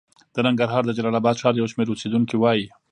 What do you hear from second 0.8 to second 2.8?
د جلال اباد ښار یو شمېر اوسېدونکي وايي